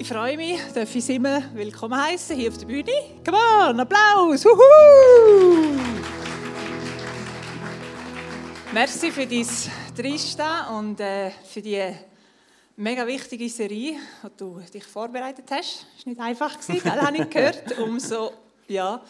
[0.00, 2.90] Ich freue mich, darf ich immer willkommen heißen hier auf der Bühne.
[3.22, 4.42] Come on, Applaus!
[4.46, 5.78] Huhu!
[8.72, 9.46] Merci für dein
[9.94, 11.82] Drinstehen und äh, für die
[12.76, 15.84] mega wichtige Serie, die du dich vorbereitet hast.
[15.94, 17.78] Das war nicht einfach, das habe ich gehört.
[17.78, 18.32] Umso,
[18.68, 19.02] ja,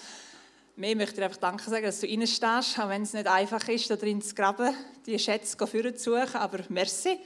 [0.74, 3.88] mehr möchte ich einfach Danke sagen, dass du reinstehst, auch wenn es nicht einfach ist,
[3.88, 4.74] da drin zu graben,
[5.06, 5.66] die Schätze zu
[5.96, 6.34] suchen.
[6.34, 7.20] Aber merci.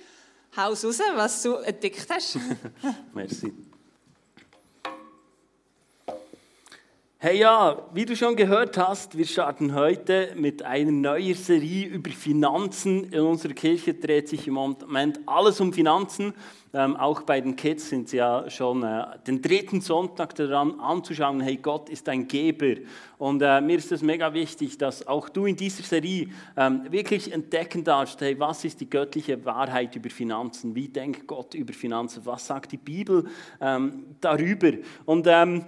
[0.56, 2.38] Haus raus, was du entdeckt hast.
[3.12, 3.52] merci.
[7.18, 12.10] Hey ja, wie du schon gehört hast, wir starten heute mit einer neuen Serie über
[12.10, 13.12] Finanzen.
[13.12, 16.34] In unserer Kirche dreht sich im Moment alles um Finanzen.
[16.74, 21.40] Ähm, auch bei den Kids sind sie ja schon äh, den dritten Sonntag daran anzuschauen,
[21.40, 22.80] hey, Gott ist ein Geber.
[23.16, 27.32] Und äh, mir ist es mega wichtig, dass auch du in dieser Serie ähm, wirklich
[27.32, 30.74] entdecken darfst, hey, was ist die göttliche Wahrheit über Finanzen?
[30.74, 32.26] Wie denkt Gott über Finanzen?
[32.26, 33.24] Was sagt die Bibel
[33.60, 34.72] ähm, darüber?
[35.04, 35.64] Und ähm,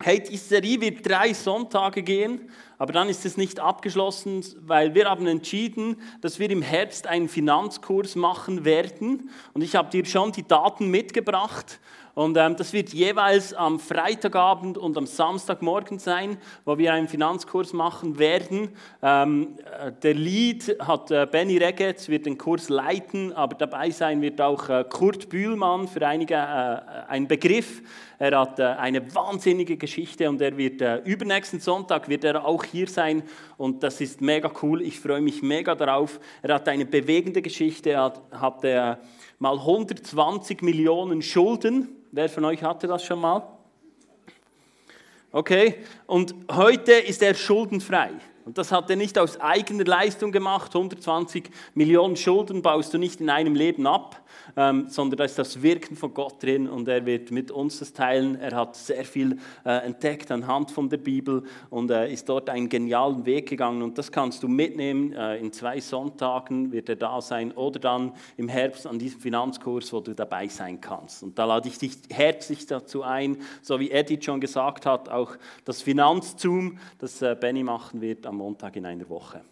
[0.00, 5.10] Hey, diese Serie wird drei Sonntage gehen, aber dann ist es nicht abgeschlossen, weil wir
[5.10, 9.28] haben entschieden, dass wir im Herbst einen Finanzkurs machen werden.
[9.54, 11.80] Und ich habe dir schon die Daten mitgebracht.
[12.18, 17.72] Und ähm, das wird jeweils am Freitagabend und am Samstagmorgen sein, wo wir einen Finanzkurs
[17.72, 18.70] machen werden.
[19.00, 24.20] Ähm, äh, der Lead hat äh, Benny Regetz, wird den Kurs leiten, aber dabei sein
[24.20, 27.82] wird auch äh, Kurt Bühlmann, für einige äh, ein Begriff.
[28.18, 32.64] Er hat äh, eine wahnsinnige Geschichte und er wird äh, übernächsten Sonntag wird er auch
[32.64, 33.22] hier sein
[33.58, 34.82] und das ist mega cool.
[34.82, 36.18] Ich freue mich mega darauf.
[36.42, 37.96] Er hat eine bewegende Geschichte.
[37.96, 38.64] Hat, hat
[39.38, 43.42] mal 120 Millionen Schulden Wer von euch hatte das schon mal?
[45.30, 48.12] Okay, und heute ist er schuldenfrei.
[48.48, 50.74] Und das hat er nicht aus eigener Leistung gemacht.
[50.74, 54.22] 120 Millionen Schulden baust du nicht in einem Leben ab,
[54.56, 57.92] ähm, sondern da ist das Wirken von Gott drin und er wird mit uns das
[57.92, 58.36] teilen.
[58.36, 62.70] Er hat sehr viel äh, entdeckt anhand von der Bibel und äh, ist dort einen
[62.70, 63.82] genialen Weg gegangen.
[63.82, 65.12] Und das kannst du mitnehmen.
[65.12, 69.92] Äh, in zwei Sonntagen wird er da sein oder dann im Herbst an diesem Finanzkurs,
[69.92, 71.22] wo du dabei sein kannst.
[71.22, 75.36] Und da lade ich dich herzlich dazu ein, so wie Edith schon gesagt hat, auch
[75.66, 79.42] das Finanzzoom, das äh, Benny machen wird am Montag in einer Woche.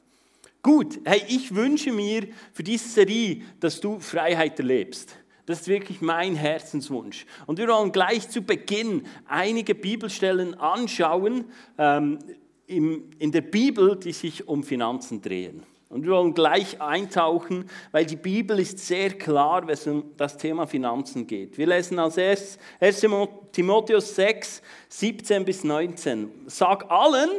[0.62, 5.16] Gut, hey, ich wünsche mir für diese Serie, dass du Freiheit erlebst.
[5.46, 7.24] Das ist wirklich mein Herzenswunsch.
[7.46, 11.44] Und wir wollen gleich zu Beginn einige Bibelstellen anschauen
[11.78, 12.18] ähm,
[12.66, 15.62] im, in der Bibel, die sich um Finanzen drehen.
[15.88, 20.36] Und wir wollen gleich eintauchen, weil die Bibel ist sehr klar, wenn es um das
[20.36, 21.56] Thema Finanzen geht.
[21.56, 23.06] Wir lesen als erstes 1.
[23.52, 26.28] Timotheus 6, 17 bis 19.
[26.48, 27.30] Sag allen,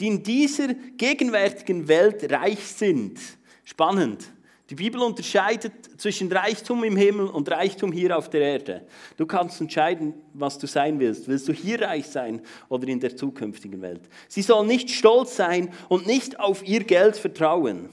[0.00, 3.18] die in dieser gegenwärtigen Welt reich sind.
[3.64, 4.32] Spannend.
[4.68, 8.86] Die Bibel unterscheidet zwischen Reichtum im Himmel und Reichtum hier auf der Erde.
[9.16, 11.28] Du kannst entscheiden, was du sein willst.
[11.28, 14.02] Willst du hier reich sein oder in der zukünftigen Welt?
[14.26, 17.90] Sie sollen nicht stolz sein und nicht auf ihr Geld vertrauen,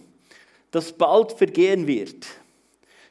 [0.72, 2.26] das bald vergehen wird.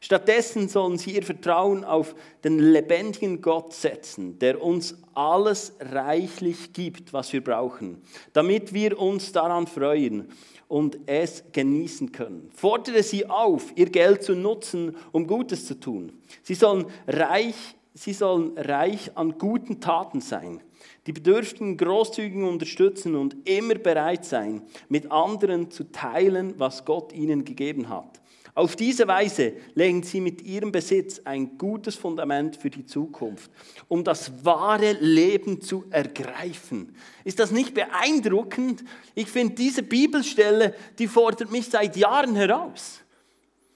[0.04, 7.12] Stattdessen sollen sie ihr Vertrauen auf den lebendigen Gott setzen, der uns alles reichlich gibt,
[7.12, 8.02] was wir brauchen,
[8.32, 10.28] damit wir uns daran freuen
[10.66, 12.50] und es genießen können.
[12.52, 16.12] Fordere sie auf, ihr Geld zu nutzen, um Gutes zu tun.
[16.42, 17.54] Sie sollen reich,
[17.94, 20.60] sie sollen reich an guten Taten sein
[21.06, 27.44] die Bedürftigen großzügig unterstützen und immer bereit sein, mit anderen zu teilen, was Gott ihnen
[27.44, 28.21] gegeben hat.
[28.54, 33.50] Auf diese Weise legen sie mit ihrem Besitz ein gutes Fundament für die Zukunft,
[33.88, 36.94] um das wahre Leben zu ergreifen.
[37.24, 38.84] Ist das nicht beeindruckend?
[39.14, 43.00] Ich finde, diese Bibelstelle, die fordert mich seit Jahren heraus.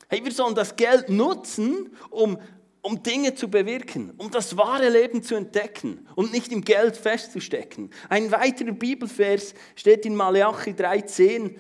[0.09, 2.39] Hey, wir sollen das Geld nutzen, um,
[2.83, 7.91] um Dinge zu bewirken, um das wahre Leben zu entdecken und nicht im Geld festzustecken.
[8.11, 11.57] Ein weiterer Bibelvers steht in Malachi 3,10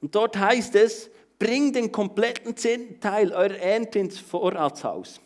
[0.00, 1.10] und dort heißt es,
[1.42, 5.20] Bring den kompletten zehnten Teil eurer Ernte ins Vorratshaus,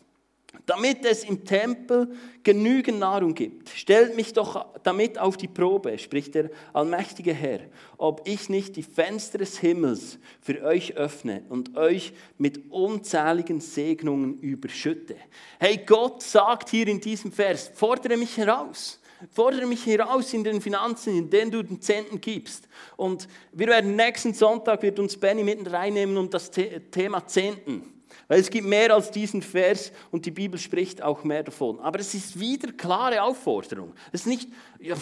[0.65, 2.11] damit es im Tempel
[2.43, 3.69] genügend Nahrung gibt.
[3.69, 7.61] Stellt mich doch damit auf die Probe, spricht der allmächtige Herr,
[7.99, 14.39] ob ich nicht die Fenster des Himmels für euch öffne und euch mit unzähligen Segnungen
[14.39, 15.17] überschütte.
[15.61, 19.03] Hey, Gott sagt hier in diesem Vers, fordere mich heraus.
[19.33, 22.69] Fordere mich heraus in den Finanzen, in denen du den Zehnten gibst.
[22.97, 27.97] Und wir werden nächsten Sonntag, wird uns Benny mitten reinnehmen um das Thema Zehnten.
[28.29, 31.79] Weil es gibt mehr als diesen Vers und die Bibel spricht auch mehr davon.
[31.81, 33.95] Aber es ist wieder klare Aufforderung.
[34.13, 34.49] Es ist nicht,
[34.81, 34.97] ja,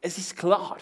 [0.00, 0.78] es ist klar.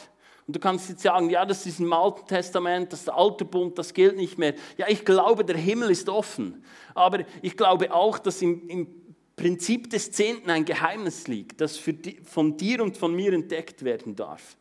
[0.46, 3.44] Und du kannst jetzt sagen, ja, das ist im Alten Testament, das ist der alte
[3.44, 4.54] Bund, das gilt nicht mehr.
[4.76, 6.64] Ja, ich glaube, der Himmel ist offen.
[6.94, 9.01] Aber ich glaube auch, dass im, im
[9.37, 14.14] Prinzip des Zehnten ein Geheimnis liegt, das die, von dir und von mir entdeckt werden
[14.14, 14.56] darf.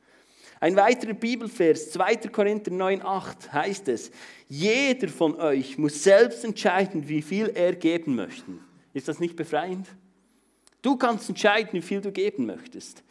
[0.59, 2.17] Ein weiterer Bibelvers, 2.
[2.31, 4.11] Korinther 9,8 heißt es,
[4.47, 8.51] jeder von euch muss selbst entscheiden, wie viel er geben möchte.
[8.93, 9.87] Ist das nicht befreiend?
[10.81, 13.03] Du kannst entscheiden, wie viel du geben möchtest.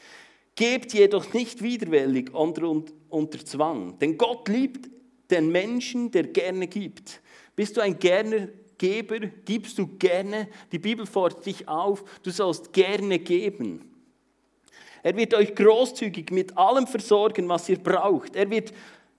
[0.55, 4.89] Gebt jedoch nicht widerwillig unter, unter Zwang, denn Gott liebt
[5.31, 7.21] den Menschen, der gerne gibt.
[7.57, 9.21] Bist du ein gerne Geber?
[9.45, 10.49] Gibst du gerne?
[10.73, 13.85] Die Bibel fordert dich auf, du sollst gerne geben.
[15.03, 18.35] Er wird euch großzügig mit allem versorgen, was ihr braucht.
[18.35, 18.73] Er wird,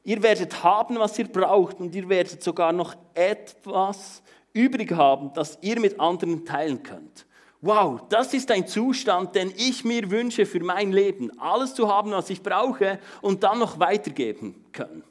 [0.04, 5.60] ihr werdet haben, was ihr braucht und ihr werdet sogar noch etwas übrig haben, das
[5.62, 7.28] ihr mit anderen teilen könnt.
[7.62, 11.40] Wow, das ist ein Zustand, den ich mir wünsche für mein Leben.
[11.40, 15.04] Alles zu haben, was ich brauche und dann noch weitergeben können.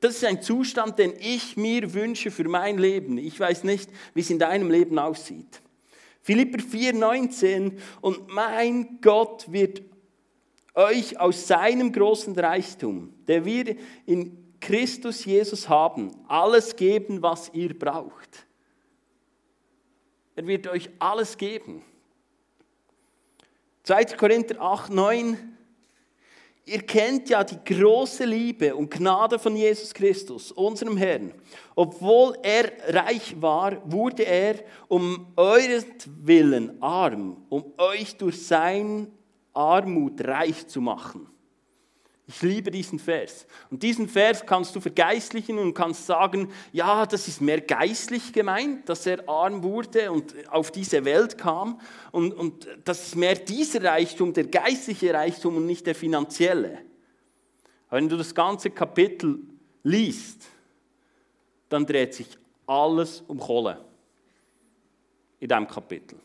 [0.00, 3.18] Das ist ein Zustand, den ich mir wünsche für mein Leben.
[3.18, 5.62] Ich weiß nicht, wie es in deinem Leben aussieht.
[6.22, 9.82] Philipper 4,19 und mein Gott wird
[10.74, 17.78] euch aus seinem großen Reichtum, der wir in Christus Jesus haben, alles geben, was ihr
[17.78, 18.46] braucht.
[20.34, 21.82] Er wird euch alles geben.
[23.84, 24.04] 2.
[24.16, 25.55] Korinther 8, 9
[26.68, 31.32] Ihr kennt ja die große Liebe und Gnade von Jesus Christus, unserem Herrn.
[31.76, 34.56] Obwohl er reich war, wurde er
[34.88, 39.06] um euretwillen arm, um euch durch sein
[39.52, 41.28] Armut reich zu machen.
[42.28, 43.46] Ich liebe diesen Vers.
[43.70, 48.88] Und diesen Vers kannst du vergeistlichen und kannst sagen, ja, das ist mehr geistlich gemeint,
[48.88, 51.80] dass er arm wurde und auf diese Welt kam.
[52.10, 56.78] Und, und das ist mehr dieser Reichtum, der geistliche Reichtum und nicht der finanzielle.
[57.88, 59.38] Aber wenn du das ganze Kapitel
[59.84, 60.48] liest,
[61.68, 62.26] dann dreht sich
[62.66, 63.84] alles um Kohle.
[65.38, 66.18] In diesem Kapitel.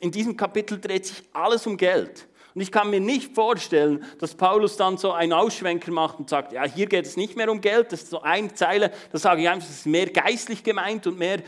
[0.00, 2.26] In diesem Kapitel dreht sich alles um Geld.
[2.54, 6.52] Und ich kann mir nicht vorstellen, dass Paulus dann so einen Ausschwenker macht und sagt,
[6.52, 9.42] ja, hier geht es nicht mehr um Geld, das ist so eine Zeile, da sage
[9.42, 11.42] ich einfach, das ist mehr geistlich gemeint und mehr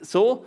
[0.00, 0.44] so.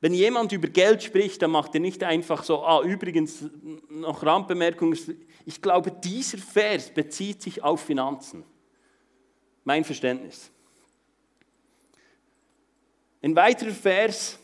[0.00, 3.44] Wenn jemand über Geld spricht, dann macht er nicht einfach so, ah, übrigens
[3.88, 4.94] noch Randbemerkung,
[5.46, 8.44] ich glaube, dieser Vers bezieht sich auf Finanzen.
[9.64, 10.50] Mein Verständnis.
[13.22, 14.38] Ein weiterer Vers,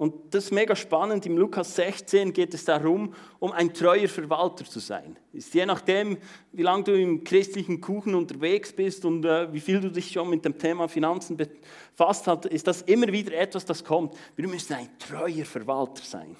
[0.00, 1.26] und das ist mega spannend.
[1.26, 5.18] Im Lukas 16 geht es darum, um ein treuer Verwalter zu sein.
[5.34, 6.16] Ist je nachdem,
[6.52, 10.30] wie lange du im christlichen Kuchen unterwegs bist und äh, wie viel du dich schon
[10.30, 14.14] mit dem Thema Finanzen befasst hast, ist das immer wieder etwas, das kommt.
[14.36, 16.34] Wir müssen ein treuer Verwalter sein.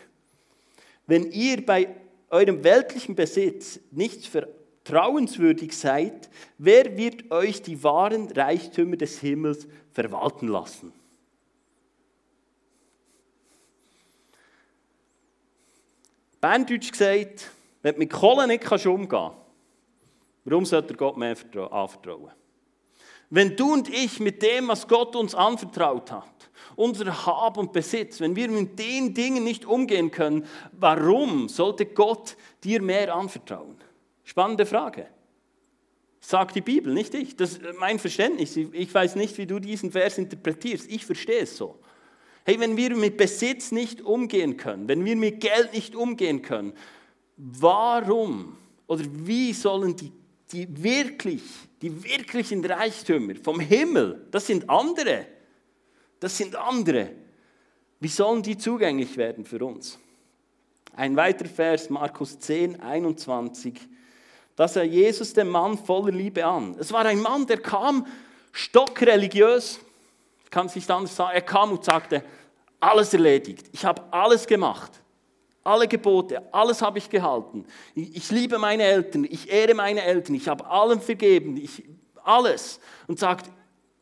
[1.07, 1.89] Wenn ihr bei
[2.31, 10.49] eurem weltlichen Besitz nicht vertrauenswürdig seid, wer wird euch die wahren Reichtümer des Himmels verwalten
[10.49, 10.95] lassen?
[16.41, 17.51] Berndeutsch gesagt,
[17.83, 19.37] wenn du mit Kohle nicht umgehen kannst,
[20.45, 21.37] warum sollte Gott mehr
[21.71, 22.31] anvertrauen?
[23.31, 28.21] Wenn du und ich mit dem, was Gott uns anvertraut hat, unser Hab und Besitz,
[28.21, 33.77] wenn wir mit den Dingen nicht umgehen können, warum sollte Gott dir mehr anvertrauen?
[34.25, 35.07] Spannende Frage.
[36.21, 37.37] Sagt die Bibel, nicht ich.
[37.37, 38.57] Das ist mein Verständnis.
[38.57, 40.91] Ich weiß nicht, wie du diesen Vers interpretierst.
[40.91, 41.79] Ich verstehe es so.
[42.51, 46.73] Hey, wenn wir mit Besitz nicht umgehen können, wenn wir mit Geld nicht umgehen können,
[47.37, 48.57] warum
[48.89, 50.11] oder wie sollen die,
[50.51, 51.45] die wirklich,
[51.81, 55.27] die wirklichen Reichtümer vom Himmel, das sind andere,
[56.19, 57.13] das sind andere,
[58.01, 59.97] wie sollen die zugänglich werden für uns?
[60.97, 63.75] Ein weiterer Vers, Markus 10, 21.
[64.57, 66.75] Da sah Jesus den Mann voller Liebe an.
[66.81, 68.09] Es war ein Mann, der kam
[68.51, 69.79] stockreligiös,
[70.51, 72.25] kann es nicht anders sagen, er kam und sagte,
[72.81, 74.91] alles erledigt, ich habe alles gemacht,
[75.63, 77.67] alle Gebote, alles habe ich gehalten.
[77.95, 81.85] Ich, liebe meine Eltern, ich ehre meine Eltern, ich habe allem vergeben, ich,
[82.25, 82.81] alles.
[83.07, 83.51] Und sagt,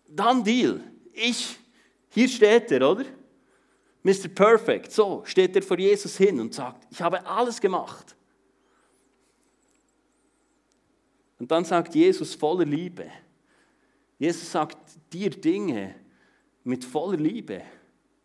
[0.08, 0.80] dann Deal,
[1.12, 1.58] ich,
[2.11, 3.04] hier steht er, oder?
[4.02, 4.28] Mr.
[4.28, 8.14] Perfect, so steht er vor Jesus hin und sagt, ich habe alles gemacht.
[11.38, 13.11] Und dann sagt Jesus voller Liebe,
[14.18, 14.78] Jesus sagt
[15.12, 15.94] dir Dinge,
[16.64, 17.62] mit voller Liebe.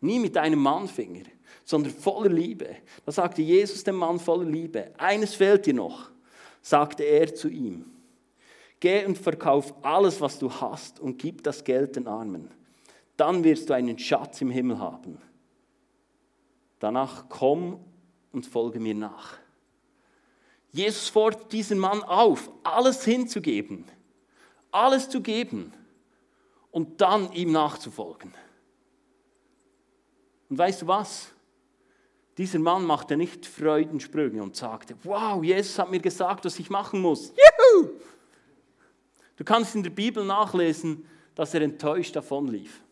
[0.03, 1.23] Nie mit einem Mannfinger,
[1.63, 2.75] sondern voller Liebe.
[3.05, 6.11] Da sagte Jesus dem Mann voller Liebe, eines fehlt dir noch,
[6.61, 7.85] sagte er zu ihm.
[8.81, 12.51] Geh und verkauf alles, was du hast und gib das Geld den Armen.
[13.15, 15.21] Dann wirst du einen Schatz im Himmel haben.
[16.79, 17.79] Danach komm
[18.33, 19.37] und folge mir nach.
[20.73, 23.85] Jesus fordert diesen Mann auf, alles hinzugeben,
[24.69, 25.71] alles zu geben
[26.71, 28.33] und dann ihm nachzufolgen.
[30.53, 31.31] Und weißt du was?
[32.37, 37.01] Dieser Mann machte nicht Freudensprünge und sagte, wow, Jesus hat mir gesagt, was ich machen
[37.01, 37.29] muss.
[37.29, 37.89] Juhu!
[39.35, 42.83] Du kannst in der Bibel nachlesen, dass er enttäuscht davon lief.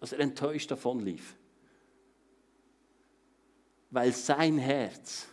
[0.00, 1.36] Dass er enttäuscht davon lief.
[3.90, 5.28] Weil sein Herz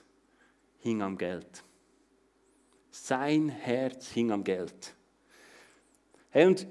[0.77, 1.63] hing am Geld.
[2.91, 4.93] Sein Herz hing am Geld.
[6.29, 6.67] Hey, und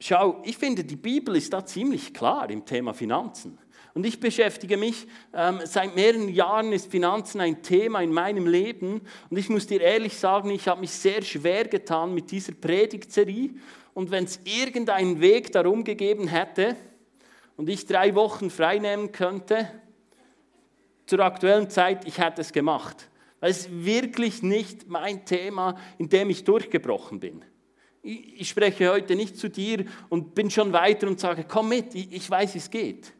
[0.00, 3.58] schau, ich finde, die Bibel ist da ziemlich klar im Thema Finanzen.
[3.94, 9.00] Und ich beschäftige mich, ähm, seit mehreren Jahren ist Finanzen ein Thema in meinem Leben.
[9.28, 13.50] Und ich muss dir ehrlich sagen, ich habe mich sehr schwer getan mit dieser Predigtserie.
[13.94, 16.76] Und wenn es irgendeinen Weg darum gegeben hätte
[17.56, 19.68] und ich drei Wochen frei nehmen könnte,
[21.06, 23.08] zur aktuellen Zeit, ich hätte es gemacht.
[23.40, 27.44] Weil es ist wirklich nicht mein Thema, in dem ich durchgebrochen bin.
[28.08, 32.30] Ich spreche heute nicht zu dir und bin schon weiter und sage, komm mit, ich
[32.30, 33.12] weiß, wie es geht.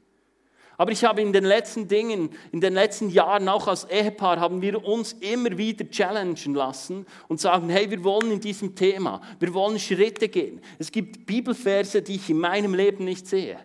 [0.78, 4.62] Aber ich habe in den letzten Dingen, in den letzten Jahren, auch als Ehepaar, haben
[4.62, 9.52] wir uns immer wieder challengen lassen und sagen, hey, wir wollen in diesem Thema, wir
[9.52, 10.60] wollen Schritte gehen.
[10.78, 13.58] Es gibt Bibelverse, die ich in meinem Leben nicht sehe.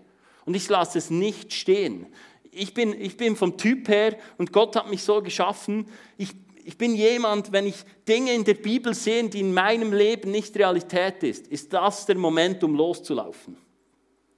[0.46, 2.08] Und ich lasse es nicht stehen.
[2.52, 5.86] Ich bin, ich bin vom Typ her und Gott hat mich so geschaffen,
[6.18, 6.32] ich,
[6.66, 7.76] ich bin jemand, wenn ich
[8.08, 12.18] Dinge in der Bibel sehe, die in meinem Leben nicht Realität ist, ist das der
[12.18, 13.58] Moment, um loszulaufen.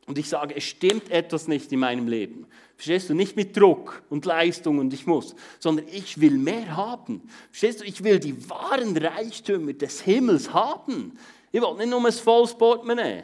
[0.08, 2.46] Und ich sage, es stimmt etwas nicht in meinem Leben.
[2.75, 3.13] Verstehst du?
[3.13, 7.24] Nicht mit Druck und Leistung und ich muss, sondern ich will mehr haben.
[7.50, 7.86] Verstehst du?
[7.86, 11.17] Ich will die wahren Reichtümer des Himmels haben.
[11.51, 13.24] Ich will nicht nur ein volles Portemonnaie.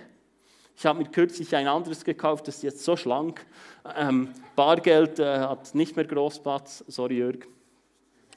[0.75, 3.45] Ich habe mir kürzlich ein anderes gekauft, das ist jetzt so schlank.
[3.95, 6.83] Ähm, Bargeld äh, hat nicht mehr Großplatz.
[6.87, 7.45] Sorry, Jörg.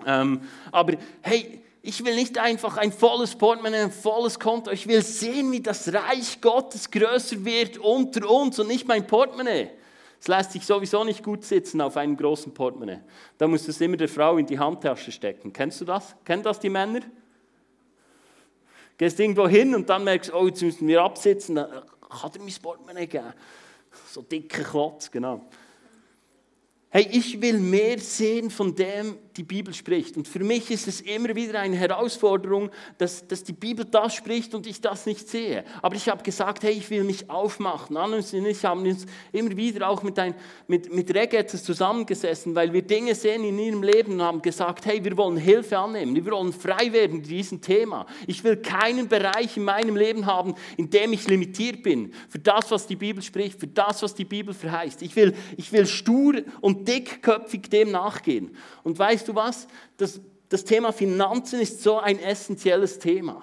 [0.07, 4.71] Ähm, aber hey, ich will nicht einfach ein volles Portemonnaie, ein volles Konto.
[4.71, 9.71] Ich will sehen, wie das Reich Gottes größer wird unter uns und nicht mein Portemonnaie.
[10.19, 13.01] Es lässt sich sowieso nicht gut sitzen auf einem großen Portemonnaie.
[13.37, 15.53] Da musst du es immer der Frau in die Handtasche stecken.
[15.53, 16.17] Kennst du das?
[16.25, 17.01] Kennen das die Männer?
[18.97, 21.57] Gehst irgendwo hin und dann merkst du, oh, jetzt müssen wir absitzen.
[21.57, 23.35] Dann kann dir mein Portemonnaie geben.
[24.09, 25.43] So dicke Klotz, genau.
[26.97, 30.17] Hey, ich will mehr sehen von dem, die Bibel spricht.
[30.17, 34.55] Und für mich ist es immer wieder eine Herausforderung, dass, dass die Bibel das spricht
[34.55, 35.65] und ich das nicht sehe.
[35.83, 37.97] Aber ich habe gesagt, hey, ich will mich aufmachen.
[37.97, 40.37] Anna und ich haben uns immer wieder auch mit, ein,
[40.69, 45.05] mit, mit Regetes zusammengesessen, weil wir Dinge sehen in ihrem Leben und haben gesagt, hey,
[45.05, 48.07] wir wollen Hilfe annehmen, wir wollen frei werden in diesem Thema.
[48.29, 52.13] Ich will keinen Bereich in meinem Leben haben, in dem ich limitiert bin.
[52.29, 55.03] Für das, was die Bibel spricht, für das, was die Bibel verheißt.
[55.03, 58.57] Ich will, ich will stur und dickköpfig dem nachgehen.
[58.83, 59.67] Und weißt du was?
[59.97, 63.43] Das, das Thema Finanzen ist so ein essentielles Thema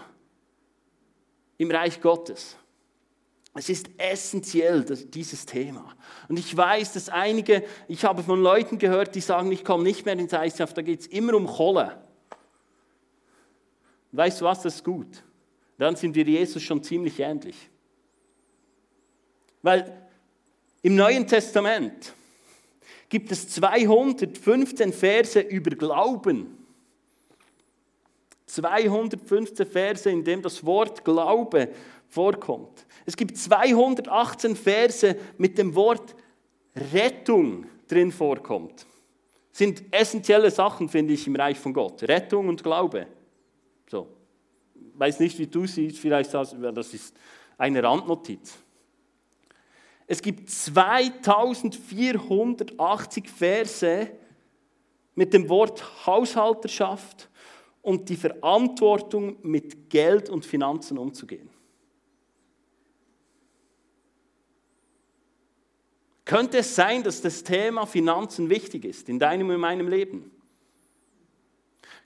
[1.57, 2.57] im Reich Gottes.
[3.53, 5.93] Es ist essentiell, dieses Thema.
[6.29, 10.05] Und ich weiß, dass einige, ich habe von Leuten gehört, die sagen, ich komme nicht
[10.05, 12.01] mehr ins ICF, da geht es immer um Kohle.
[14.13, 15.24] Weißt du was, das ist gut.
[15.77, 17.69] Dann sind wir Jesus schon ziemlich ähnlich.
[19.62, 20.07] Weil
[20.81, 22.13] im Neuen Testament,
[23.12, 26.58] gibt es 215 Verse über Glauben.
[28.46, 31.70] 215 Verse, in dem das Wort Glaube
[32.08, 32.86] vorkommt.
[33.06, 36.15] Es gibt 218 Verse mit dem Wort
[36.94, 38.86] Rettung drin vorkommt.
[39.50, 42.03] Das sind essentielle Sachen, finde ich, im Reich von Gott.
[42.03, 43.08] Rettung und Glaube.
[43.89, 44.08] So.
[44.74, 47.13] Ich weiß nicht, wie du siehst, vielleicht das, das ist
[47.58, 48.58] eine Randnotiz.
[50.12, 54.12] Es gibt 2480 Verse
[55.15, 57.30] mit dem Wort Haushalterschaft
[57.82, 61.50] und die Verantwortung, mit Geld und Finanzen umzugehen.
[66.25, 70.30] Könnte es sein, dass das Thema Finanzen wichtig ist in deinem und meinem Leben?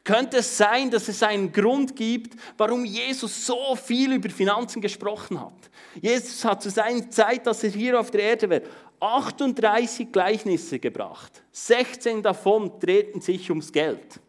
[0.05, 5.41] Könnte es sein, dass es einen Grund gibt, warum Jesus so viel über Finanzen gesprochen
[5.41, 5.71] hat?
[5.99, 8.61] Jesus hat zu seiner Zeit, dass er hier auf der Erde war,
[8.99, 11.43] 38 Gleichnisse gebracht.
[11.51, 14.19] 16 davon drehten sich ums Geld.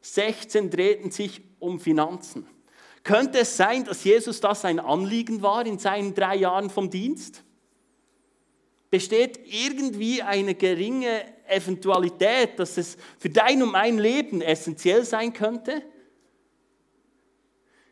[0.00, 2.46] 16 drehten sich um Finanzen.
[3.02, 7.43] Könnte es sein, dass Jesus das ein Anliegen war in seinen drei Jahren vom Dienst?
[8.94, 15.82] Besteht irgendwie eine geringe Eventualität, dass es für dein und mein Leben essentiell sein könnte?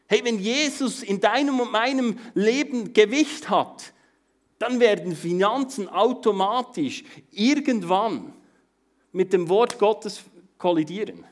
[0.06, 3.92] Hey, wenn Jesus in deinem und meinem Leben Gewicht hat,
[4.60, 8.32] dann werden Finanzen automatisch irgendwann
[9.10, 10.22] mit dem Wort Gottes
[10.56, 11.26] kollidieren.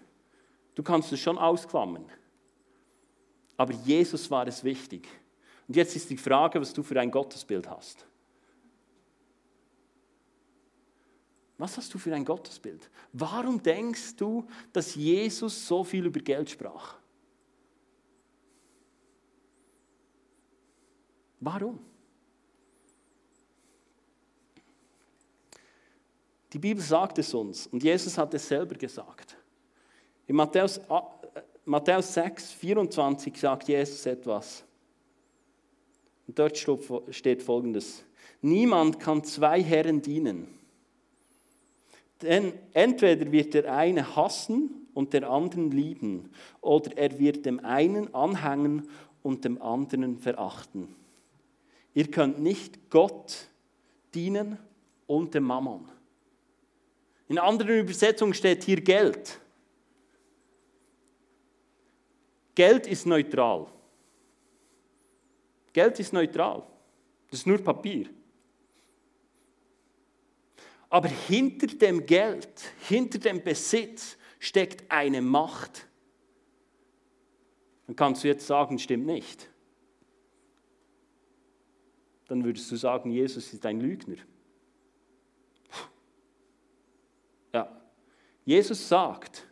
[0.74, 2.06] Du kannst es schon ausklammern.
[3.56, 5.06] Aber Jesus war es wichtig.
[5.68, 8.04] Und jetzt ist die Frage, was du für ein Gottesbild hast.
[11.60, 12.88] Was hast du für ein Gottesbild?
[13.12, 16.96] Warum denkst du, dass Jesus so viel über Geld sprach?
[21.38, 21.78] Warum?
[26.50, 29.36] Die Bibel sagt es uns und Jesus hat es selber gesagt.
[30.26, 30.82] In Matthäus, äh,
[31.66, 34.64] Matthäus 6, 24 sagt Jesus etwas.
[36.26, 36.56] Und dort
[37.10, 38.02] steht folgendes.
[38.40, 40.59] Niemand kann zwei Herren dienen.
[42.22, 48.14] Denn entweder wird der eine hassen und der anderen lieben, oder er wird dem einen
[48.14, 48.88] anhängen
[49.22, 50.94] und dem anderen verachten.
[51.94, 53.48] Ihr könnt nicht Gott
[54.14, 54.58] dienen
[55.06, 55.88] und dem Mammon.
[57.28, 59.40] In anderen Übersetzungen steht hier Geld.
[62.54, 63.66] Geld ist neutral.
[65.72, 66.62] Geld ist neutral.
[67.30, 68.08] Das ist nur Papier.
[70.90, 72.48] Aber hinter dem Geld,
[72.86, 75.86] hinter dem Besitz steckt eine Macht.
[77.86, 79.48] Dann kannst du jetzt sagen, stimmt nicht.
[82.26, 84.16] Dann würdest du sagen, Jesus ist ein Lügner.
[87.52, 87.80] Ja,
[88.44, 89.46] Jesus sagt,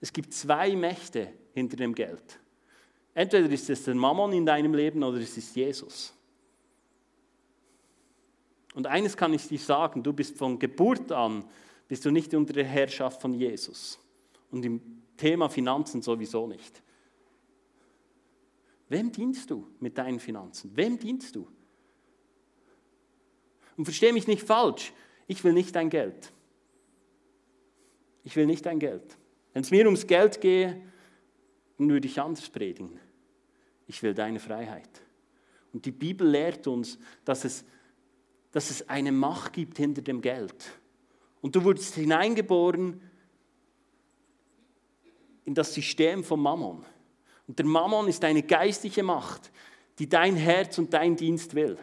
[0.00, 2.40] es gibt zwei Mächte hinter dem Geld.
[3.14, 6.13] Entweder ist es der Mammon in deinem Leben oder es ist Jesus.
[8.74, 11.44] Und eines kann ich dir sagen, du bist von Geburt an,
[11.88, 13.98] bist du nicht unter der Herrschaft von Jesus.
[14.50, 14.80] Und im
[15.16, 16.82] Thema Finanzen sowieso nicht.
[18.88, 20.72] Wem dienst du mit deinen Finanzen?
[20.76, 21.48] Wem dienst du?
[23.76, 24.92] Und verstehe mich nicht falsch,
[25.26, 26.32] ich will nicht dein Geld.
[28.24, 29.16] Ich will nicht dein Geld.
[29.52, 30.80] Wenn es mir ums Geld gehe,
[31.78, 32.98] dann würde ich anders predigen.
[33.86, 34.88] Ich will deine Freiheit.
[35.72, 37.64] Und die Bibel lehrt uns, dass es
[38.54, 40.54] dass es eine Macht gibt hinter dem Geld.
[41.40, 43.00] Und du wurdest hineingeboren
[45.44, 46.84] in das System von Mammon.
[47.48, 49.50] Und der Mammon ist eine geistliche Macht,
[49.98, 51.76] die dein Herz und dein Dienst will.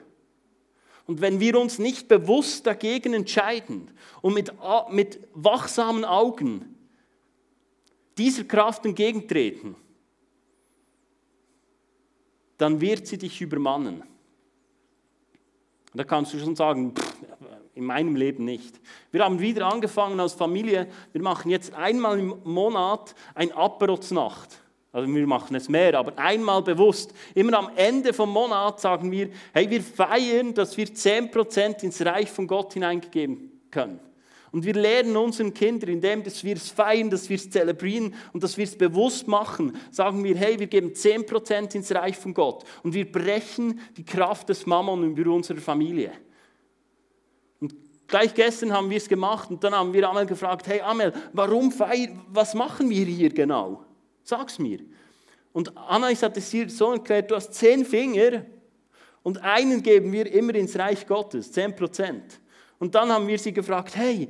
[1.07, 3.91] Und wenn wir uns nicht bewusst dagegen entscheiden
[4.21, 4.53] und mit,
[4.91, 6.73] mit wachsamen Augen
[8.17, 9.75] dieser Kraft entgegentreten,
[12.57, 14.03] dann wird sie dich übermannen.
[15.93, 17.15] Und da kannst du schon sagen, pff,
[17.73, 18.79] in meinem Leben nicht.
[19.11, 24.61] Wir haben wieder angefangen als Familie, wir machen jetzt einmal im Monat ein Aperotsnacht.
[24.93, 27.13] Also wir machen es mehr, aber einmal bewusst.
[27.33, 32.29] Immer am Ende vom Monat sagen wir, hey, wir feiern, dass wir 10% ins Reich
[32.29, 33.99] von Gott hineingegeben können.
[34.51, 38.57] Und wir lernen unseren Kindern, indem wir es feiern, dass wir es zelebrieren und dass
[38.57, 42.93] wir es bewusst machen, sagen wir, hey, wir geben 10% ins Reich von Gott und
[42.93, 46.11] wir brechen die Kraft des Mammon über unsere Familie.
[47.61, 47.73] Und
[48.07, 51.71] gleich gestern haben wir es gemacht und dann haben wir Amel gefragt, hey Amel, warum
[51.71, 53.85] feiern, was machen wir hier genau?
[54.23, 54.79] Sag's mir.
[55.53, 58.45] Und Anais hat es hier so erklärt, du hast zehn Finger
[59.23, 62.40] und einen geben wir immer ins Reich Gottes, 10 Prozent.
[62.81, 64.27] Und dann haben wir sie gefragt, hey,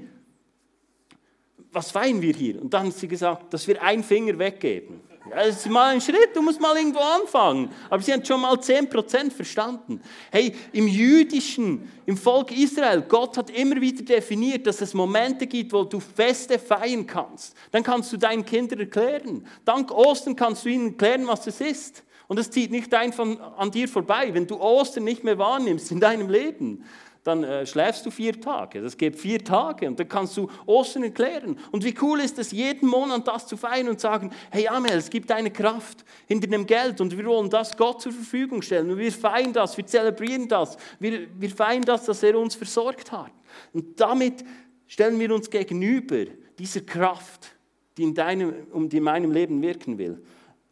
[1.71, 2.61] was feiern wir hier?
[2.61, 4.99] Und dann hat sie gesagt, dass wir einen Finger weggeben.
[5.29, 7.69] Ja, das ist mal ein Schritt, du musst mal irgendwo anfangen.
[7.89, 10.01] Aber sie haben schon mal 10% verstanden.
[10.29, 15.71] Hey, im jüdischen, im Volk Israel, Gott hat immer wieder definiert, dass es Momente gibt,
[15.71, 17.55] wo du Feste feiern kannst.
[17.71, 19.47] Dann kannst du deinen Kindern erklären.
[19.63, 22.03] Dank Ostern kannst du ihnen erklären, was es ist.
[22.27, 23.25] Und es zieht nicht einfach
[23.57, 26.83] an dir vorbei, wenn du Ostern nicht mehr wahrnimmst in deinem Leben
[27.23, 28.81] dann äh, schläfst du vier Tage.
[28.81, 31.57] Das gibt vier Tage und dann kannst du Ostern erklären.
[31.71, 35.09] Und wie cool ist es, jeden Monat das zu feiern und sagen, hey Amel, es
[35.09, 38.89] gibt eine Kraft hinter dem Geld und wir wollen das Gott zur Verfügung stellen.
[38.89, 43.11] Und wir feiern das, wir zelebrieren das, wir, wir feiern das, dass er uns versorgt
[43.11, 43.31] hat.
[43.71, 44.43] Und damit
[44.87, 46.25] stellen wir uns gegenüber
[46.57, 47.55] dieser Kraft,
[47.97, 50.23] die in, deinem, und in meinem Leben wirken will.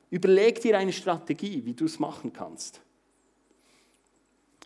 [0.10, 2.82] Überleg dir eine Strategie, wie du es machen kannst.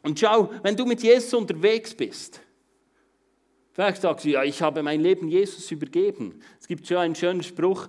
[0.04, 2.42] Und schau, wenn du mit Jesus unterwegs bist,
[3.72, 6.42] vielleicht sagst du, ja, ich habe mein Leben Jesus übergeben.
[6.60, 7.88] Es gibt schon einen schönen Spruch,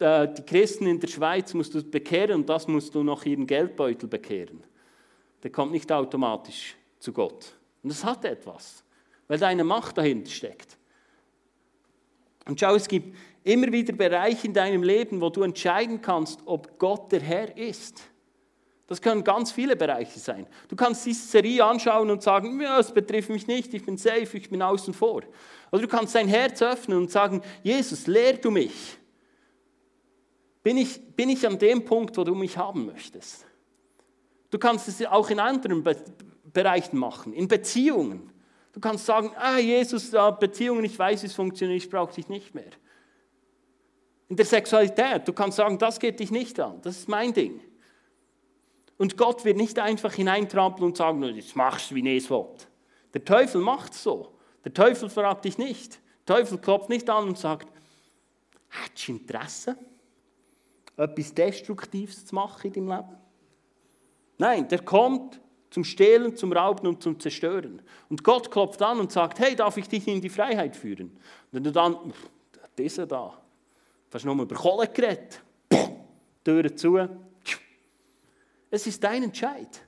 [0.00, 3.46] äh, die Christen in der Schweiz musst du bekehren und das musst du noch ihren
[3.46, 4.62] Geldbeutel bekehren.
[5.42, 7.54] Der kommt nicht automatisch zu Gott.
[7.82, 8.84] Und das hat etwas,
[9.28, 10.76] weil da eine Macht dahinter steckt.
[12.46, 16.78] Und schau, es gibt immer wieder Bereiche in deinem Leben, wo du entscheiden kannst, ob
[16.78, 18.02] Gott der Herr ist.
[18.92, 20.46] Das können ganz viele Bereiche sein.
[20.68, 24.36] Du kannst diese Serie anschauen und sagen, ja, es betrifft mich nicht, ich bin safe,
[24.36, 25.22] ich bin außen vor.
[25.70, 28.98] Oder du kannst dein Herz öffnen und sagen, Jesus, lehr du mich.
[30.62, 33.46] Bin ich, bin ich an dem Punkt, wo du mich haben möchtest?
[34.50, 35.96] Du kannst es auch in anderen Be
[36.52, 38.30] Bereichen machen, in Beziehungen.
[38.74, 42.54] Du kannst sagen, ah, Jesus, Beziehungen, ich weiß, wie es funktioniert, ich brauche dich nicht
[42.54, 42.72] mehr.
[44.28, 47.58] In der Sexualität, du kannst sagen, das geht dich nicht an, das ist mein Ding.
[49.02, 52.44] Und Gott wird nicht einfach hineintrampeln und sagen, jetzt machst du, wie es will.
[53.12, 54.32] Der Teufel macht so.
[54.64, 55.98] Der Teufel fragt dich nicht.
[56.24, 57.66] Der Teufel klopft nicht an und sagt,
[58.68, 59.76] hättest du Interesse,
[60.96, 63.16] etwas Destruktives zu machen in deinem Leben?
[64.38, 67.82] Nein, der kommt zum Stehlen, zum Rauben und zum Zerstören.
[68.08, 71.08] Und Gott klopft an und sagt, hey, darf ich dich in die Freiheit führen?
[71.08, 71.96] Und wenn du dann,
[72.78, 73.36] dieser da,
[74.10, 75.42] fast nur über Kohle geredet,
[76.44, 77.08] Türen zu,
[78.72, 79.86] es ist dein Entscheid.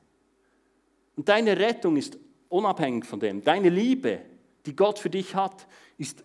[1.16, 2.18] Und deine Rettung ist
[2.50, 3.42] unabhängig von dem.
[3.42, 4.20] Deine Liebe,
[4.66, 5.66] die Gott für dich hat,
[5.96, 6.22] ist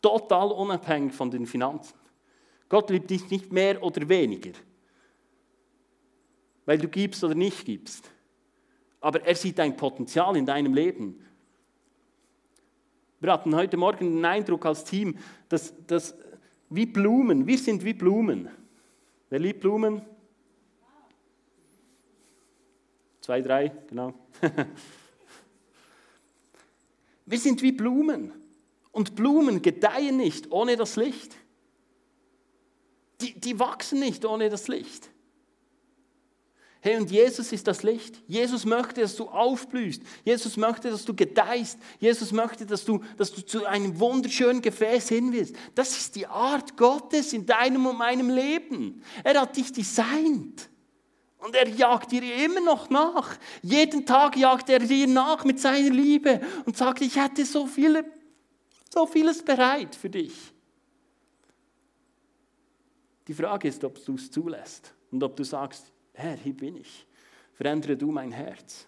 [0.00, 1.94] total unabhängig von den Finanzen.
[2.68, 4.52] Gott liebt dich nicht mehr oder weniger,
[6.64, 8.08] weil du gibst oder nicht gibst.
[9.00, 11.26] Aber er sieht dein Potenzial in deinem Leben.
[13.18, 16.14] Wir hatten heute Morgen den Eindruck als Team, dass, dass
[16.70, 18.48] wie Blumen, wir sind wie Blumen.
[19.28, 20.02] Wer liebt Blumen?
[23.22, 24.12] Zwei, drei, genau.
[27.24, 28.32] Wir sind wie Blumen.
[28.90, 31.34] Und Blumen gedeihen nicht ohne das Licht.
[33.20, 35.08] Die, die wachsen nicht ohne das Licht.
[36.80, 38.20] Hey, und Jesus ist das Licht.
[38.26, 40.02] Jesus möchte, dass du aufblühst.
[40.24, 41.78] Jesus möchte, dass du gedeihst.
[42.00, 45.54] Jesus möchte, dass du, dass du zu einem wunderschönen Gefäß hin wirst.
[45.76, 49.00] Das ist die Art Gottes in deinem und meinem Leben.
[49.22, 50.68] Er hat dich designt.
[51.42, 53.36] Und er jagt dir immer noch nach.
[53.62, 58.04] Jeden Tag jagt er dir nach mit seiner Liebe und sagt, ich hätte so, viele,
[58.88, 60.34] so vieles bereit für dich.
[63.26, 67.06] Die Frage ist, ob du es zulässt und ob du sagst, Herr, hier bin ich.
[67.54, 68.86] Verändere du mein Herz.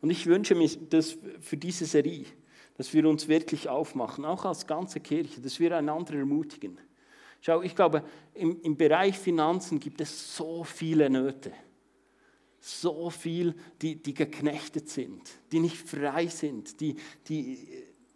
[0.00, 2.24] Und ich wünsche mir das für diese Serie,
[2.78, 6.78] dass wir uns wirklich aufmachen, auch als ganze Kirche, dass wir einander ermutigen
[7.40, 8.02] Schau, ich glaube,
[8.34, 11.52] im, im Bereich Finanzen gibt es so viele Nöte.
[12.60, 15.22] So viel, die, die geknechtet sind,
[15.52, 16.80] die nicht frei sind.
[16.80, 16.96] Die,
[17.28, 17.58] die,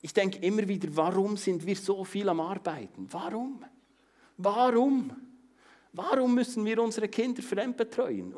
[0.01, 3.07] ich denke immer wieder, warum sind wir so viel am Arbeiten?
[3.11, 3.65] Warum?
[4.37, 5.13] Warum?
[5.93, 8.35] Warum müssen wir unsere Kinder fremdbetreuen?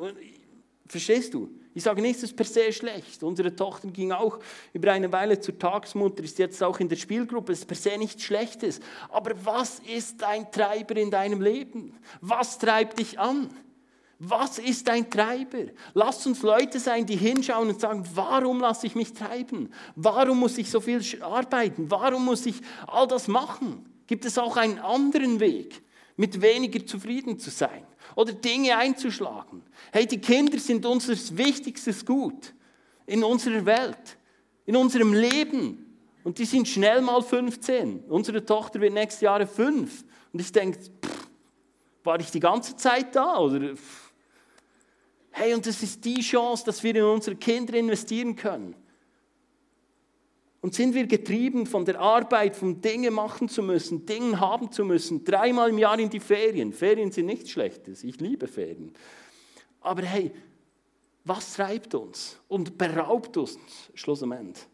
[0.85, 1.49] Verstehst du?
[1.77, 3.21] Ich sage nicht, es ist per se schlecht.
[3.21, 4.39] Unsere Tochter ging auch
[4.71, 7.51] über eine Weile zur Tagsmutter, ist jetzt auch in der Spielgruppe.
[7.51, 8.79] Es ist per se nichts Schlechtes.
[9.09, 11.93] Aber was ist ein Treiber in deinem Leben?
[12.21, 13.49] Was treibt dich an?
[14.19, 15.65] Was ist ein Treiber?
[15.93, 19.73] Lass uns Leute sein, die hinschauen und sagen, warum lasse ich mich treiben?
[19.97, 21.91] Warum muss ich so viel arbeiten?
[21.91, 22.55] Warum muss ich
[22.87, 23.85] all das machen?
[24.07, 25.83] Gibt es auch einen anderen Weg,
[26.15, 27.85] mit weniger zufrieden zu sein?
[28.15, 29.61] Oder Dinge einzuschlagen.
[29.91, 32.53] Hey, die Kinder sind unser wichtigstes Gut
[33.05, 34.17] in unserer Welt,
[34.65, 35.81] in unserem Leben.
[36.23, 38.05] Und die sind schnell mal 15.
[38.07, 40.03] Unsere Tochter wird nächstes Jahr fünf.
[40.33, 40.79] Und ich denke,
[42.03, 43.37] war ich die ganze Zeit da?
[43.37, 43.75] Oder,
[45.31, 48.75] hey, und das ist die Chance, dass wir in unsere Kinder investieren können.
[50.65, 54.83] Und sind wir getrieben von der Arbeit, von Dinge machen zu müssen, Dinge haben zu
[54.83, 56.73] müssen, dreimal im Jahr in die Ferien.
[56.73, 58.91] Ferien sind nichts Schlechtes, ich liebe Ferien.
[59.81, 60.31] Aber hey,
[61.23, 63.59] was treibt uns und beraubt uns
[63.93, 64.65] schlussendlich?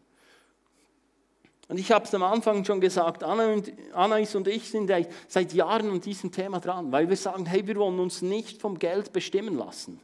[1.68, 4.90] Und ich habe es am Anfang schon gesagt, Anna und, Anais und ich sind
[5.28, 8.78] seit Jahren an diesem Thema dran, weil wir sagen, hey, wir wollen uns nicht vom
[8.78, 10.00] Geld bestimmen lassen.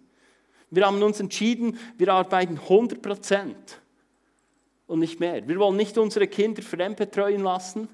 [0.70, 3.81] Wir haben uns entschieden, wir arbeiten 100 Prozent
[4.88, 5.46] und nicht mehr.
[5.46, 7.88] Wir wollen nicht unsere Kinder fremdbetreuen lassen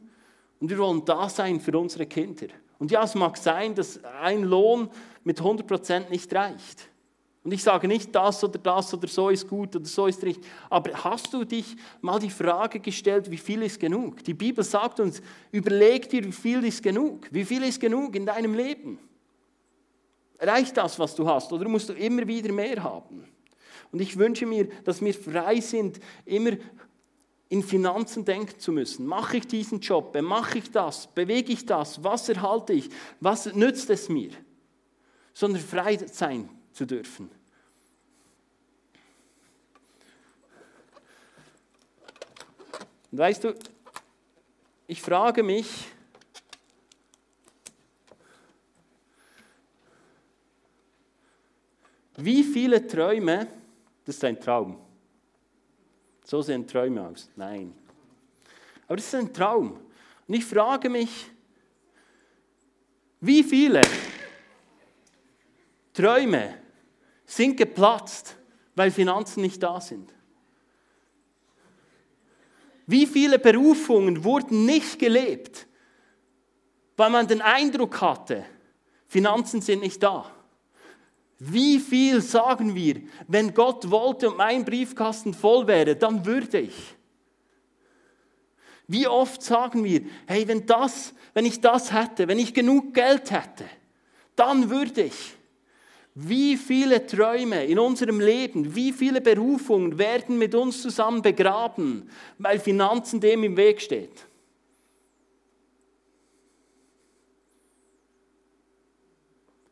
[0.60, 2.46] und wir wollen da sein für unsere Kinder.
[2.78, 4.88] Und ja, es mag sein, dass ein Lohn
[5.22, 6.88] mit 100% nicht reicht.
[7.42, 10.46] Und ich sage nicht, das oder das oder so ist gut oder so ist richtig.
[10.70, 14.24] Aber hast du dich mal die Frage gestellt, wie viel ist genug?
[14.24, 15.20] Die Bibel sagt uns,
[15.52, 17.28] überleg dir, wie viel ist genug?
[17.30, 18.98] Wie viel ist genug in deinem Leben?
[20.38, 21.52] Reicht das, was du hast?
[21.52, 23.33] Oder musst du immer wieder mehr haben?
[23.94, 26.56] Und ich wünsche mir, dass wir frei sind, immer
[27.48, 29.06] in Finanzen denken zu müssen.
[29.06, 30.20] Mache ich diesen Job?
[30.20, 31.06] Mache ich das?
[31.06, 32.02] Bewege ich das?
[32.02, 32.90] Was erhalte ich?
[33.20, 34.32] Was nützt es mir?
[35.32, 37.30] Sondern frei sein zu dürfen.
[43.12, 43.54] Und weißt du,
[44.88, 45.68] ich frage mich,
[52.16, 53.46] wie viele Träume,
[54.04, 54.78] das ist ein Traum,
[56.24, 57.30] so sehen Träume aus.
[57.36, 57.74] Nein.
[58.86, 59.80] Aber das ist ein Traum.
[60.26, 61.30] Und ich frage mich,
[63.20, 63.80] wie viele
[65.92, 66.58] Träume
[67.24, 68.36] sind geplatzt,
[68.74, 70.12] weil Finanzen nicht da sind?
[72.86, 75.66] Wie viele Berufungen wurden nicht gelebt,
[76.96, 78.44] weil man den Eindruck hatte,
[79.08, 80.33] Finanzen sind nicht da?
[81.38, 86.94] Wie viel sagen wir, wenn Gott wollte und mein Briefkasten voll wäre, dann würde ich.
[88.86, 93.30] Wie oft sagen wir, hey, wenn das, wenn ich das hätte, wenn ich genug Geld
[93.30, 93.64] hätte,
[94.36, 95.34] dann würde ich.
[96.16, 102.60] Wie viele Träume in unserem Leben, wie viele Berufungen werden mit uns zusammen begraben, weil
[102.60, 104.26] Finanzen dem im Weg steht?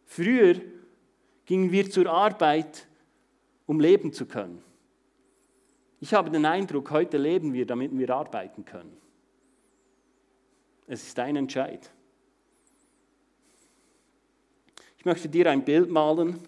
[0.06, 0.56] Früher
[1.52, 2.86] gingen wir zur Arbeit,
[3.66, 4.62] um leben zu können.
[6.00, 8.96] Ich habe den Eindruck, heute leben wir, damit wir arbeiten können.
[10.86, 11.90] Es ist dein Entscheid.
[14.96, 16.38] Ich möchte dir ein Bild malen.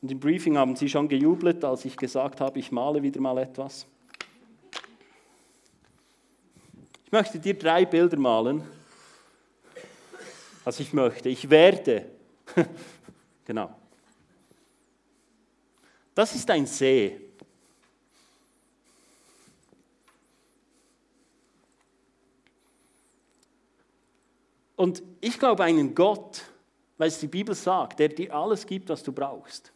[0.00, 3.36] Und im Briefing haben sie schon gejubelt, als ich gesagt habe, ich male wieder mal
[3.36, 3.86] etwas.
[7.04, 8.62] Ich möchte dir drei Bilder malen.
[10.64, 11.28] Was ich möchte.
[11.28, 12.06] Ich werde.
[13.44, 13.83] genau.
[16.14, 17.20] Das ist ein See.
[24.76, 26.42] Und ich glaube einen Gott,
[26.98, 29.72] weil es die Bibel sagt, der dir alles gibt, was du brauchst.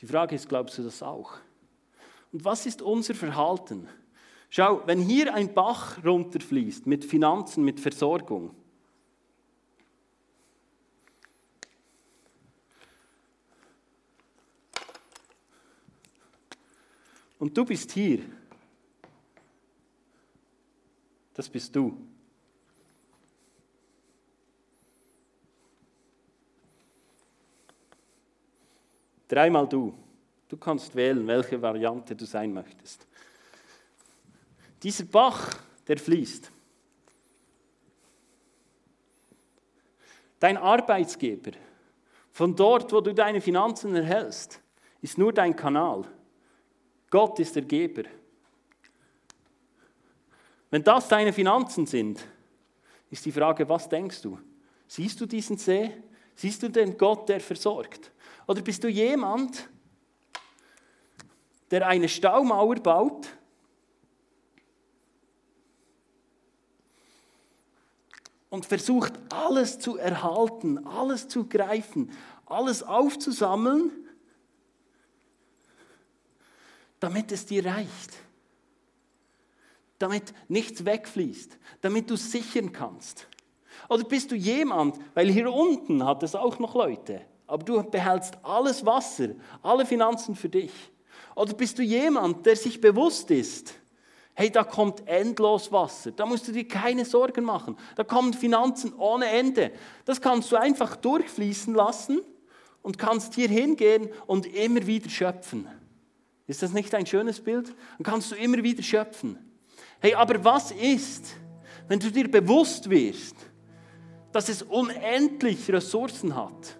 [0.00, 1.32] Die Frage ist, glaubst du das auch?
[2.32, 3.88] Und was ist unser Verhalten?
[4.50, 8.54] Schau, wenn hier ein Bach runterfließt mit Finanzen, mit Versorgung,
[17.38, 18.20] und du bist hier,
[21.34, 21.96] das bist du.
[29.28, 29.94] Dreimal du.
[30.48, 33.06] Du kannst wählen, welche Variante du sein möchtest.
[34.82, 36.50] Dieser Bach, der fließt.
[40.40, 41.52] Dein Arbeitsgeber,
[42.32, 44.60] von dort, wo du deine Finanzen erhältst,
[45.02, 46.04] ist nur dein Kanal.
[47.10, 48.04] Gott ist der Geber.
[50.70, 52.22] Wenn das deine Finanzen sind,
[53.10, 54.38] ist die Frage, was denkst du?
[54.86, 55.92] Siehst du diesen See?
[56.34, 58.12] Siehst du den Gott, der versorgt?
[58.46, 59.68] Oder bist du jemand,
[61.70, 63.28] der eine Staumauer baut
[68.50, 72.10] und versucht, alles zu erhalten, alles zu greifen,
[72.46, 74.07] alles aufzusammeln,
[77.00, 78.16] damit es dir reicht,
[79.98, 83.26] damit nichts wegfließt, damit du sichern kannst.
[83.88, 88.36] Oder bist du jemand, weil hier unten hat es auch noch Leute, aber du behältst
[88.42, 89.30] alles Wasser,
[89.62, 90.72] alle Finanzen für dich.
[91.34, 93.74] Oder bist du jemand, der sich bewusst ist,
[94.34, 98.94] hey, da kommt endlos Wasser, da musst du dir keine Sorgen machen, da kommen Finanzen
[98.94, 99.72] ohne Ende.
[100.04, 102.20] Das kannst du einfach durchfließen lassen
[102.82, 105.66] und kannst hier hingehen und immer wieder schöpfen.
[106.48, 107.68] Ist das nicht ein schönes Bild?
[107.68, 109.38] Dann kannst du immer wieder schöpfen.
[110.00, 111.36] Hey, aber was ist,
[111.86, 113.36] wenn du dir bewusst wirst,
[114.32, 116.78] dass es unendlich Ressourcen hat?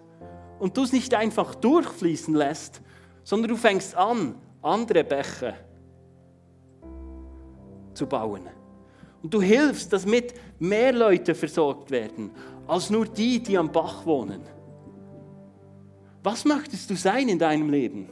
[0.59, 2.81] und du es nicht einfach durchfließen lässt,
[3.23, 5.55] sondern du fängst an, andere Bäche
[7.93, 8.41] zu bauen.
[9.23, 12.31] Und du hilfst, damit mehr Leute versorgt werden,
[12.67, 14.41] als nur die, die am Bach wohnen.
[16.23, 18.09] Was möchtest du sein in deinem Leben?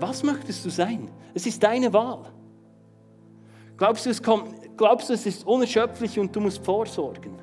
[0.00, 1.10] Was möchtest du sein?
[1.34, 2.32] Es ist deine Wahl.
[3.76, 7.36] Glaubst du, es, kommt, glaubst du, es ist unerschöpflich und du musst vorsorgen?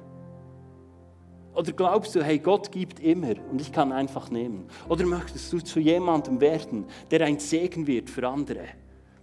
[1.53, 4.65] Oder glaubst du, hey, Gott gibt immer und ich kann einfach nehmen?
[4.89, 8.65] Oder möchtest du zu jemandem werden, der ein Segen wird für andere,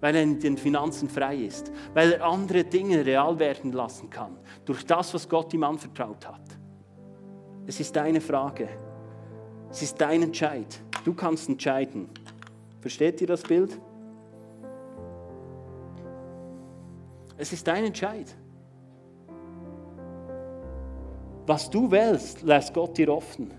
[0.00, 4.38] weil er in den Finanzen frei ist, weil er andere Dinge real werden lassen kann,
[4.64, 6.44] durch das, was Gott ihm anvertraut hat?
[7.66, 8.68] Es ist deine Frage.
[9.68, 10.80] Es ist dein Entscheid.
[11.04, 12.08] Du kannst entscheiden.
[12.80, 13.78] Versteht ihr das Bild?
[17.36, 18.34] Es ist dein Entscheid.
[21.46, 23.52] Was du wählst, lässt Gott dir offen.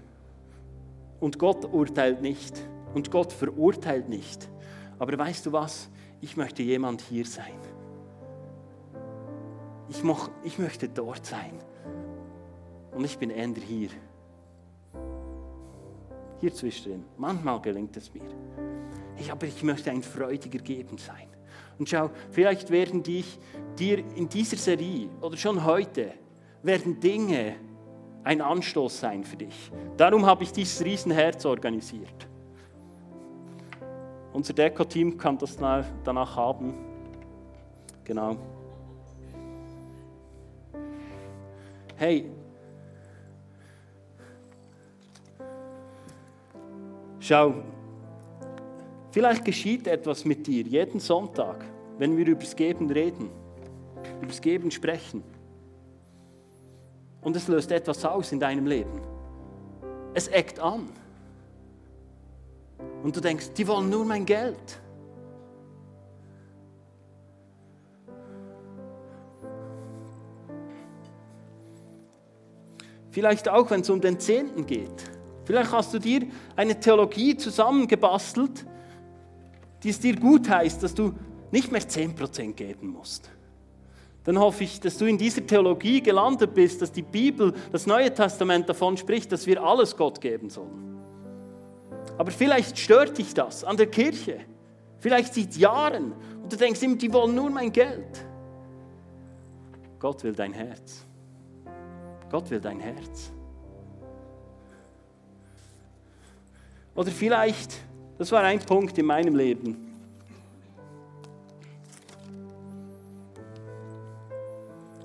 [1.19, 2.61] Und Gott urteilt nicht.
[2.93, 4.49] Und Gott verurteilt nicht.
[4.99, 5.89] Aber weißt du was?
[6.19, 7.59] Ich möchte jemand hier sein.
[9.89, 11.53] Ich, moch, ich möchte dort sein.
[12.93, 13.89] Und ich bin Ender hier.
[16.39, 17.03] Hier zwischendrin.
[17.17, 18.21] Manchmal gelingt es mir.
[19.21, 21.27] Ich, aber ich möchte ein freudiger Geben sein.
[21.77, 23.37] Und schau, vielleicht werden dich,
[23.77, 26.13] dir in dieser Serie oder schon heute
[26.63, 27.55] werden Dinge
[28.23, 29.71] ein Anstoß sein für dich.
[29.95, 32.27] Darum habe ich dieses Riesenherz organisiert.
[34.33, 35.55] Unser Deko-Team kann das
[36.03, 36.73] danach haben.
[38.03, 38.37] Genau.
[41.95, 42.25] Hey,
[47.19, 47.53] schau,
[49.11, 51.63] vielleicht geschieht etwas mit dir jeden Sonntag,
[51.97, 53.29] wenn wir über das Geben reden,
[54.17, 55.23] über das Geben sprechen.
[57.21, 59.01] Und es löst etwas aus in deinem Leben.
[60.13, 60.89] Es eckt an.
[63.03, 64.81] Und du denkst, die wollen nur mein Geld.
[73.11, 75.11] Vielleicht auch, wenn es um den Zehnten geht.
[75.43, 78.65] Vielleicht hast du dir eine Theologie zusammengebastelt,
[79.83, 81.13] die es dir gut heißt, dass du
[81.51, 83.29] nicht mehr 10% geben musst.
[84.23, 88.13] Dann hoffe ich, dass du in dieser Theologie gelandet bist, dass die Bibel, das Neue
[88.13, 90.99] Testament davon spricht, dass wir alles Gott geben sollen.
[92.17, 94.41] Aber vielleicht stört dich das an der Kirche.
[94.99, 96.13] Vielleicht seit Jahren.
[96.43, 98.25] Und du denkst immer, die wollen nur mein Geld.
[99.97, 101.03] Gott will dein Herz.
[102.29, 103.31] Gott will dein Herz.
[106.93, 107.73] Oder vielleicht,
[108.21, 109.75] das war ein Punkt in meinem Leben.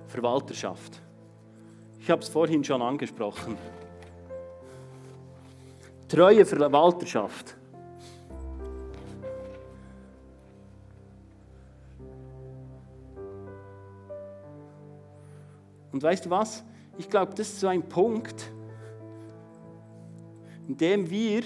[0.07, 1.01] Verwalterschaft.
[1.99, 3.57] Ich habe es vorhin schon angesprochen.
[6.07, 7.57] Treue Verwalterschaft.
[15.91, 16.63] Und weißt du was?
[16.99, 18.53] Ich glaube, das ist so ein Punkt,
[20.69, 21.45] in dem wir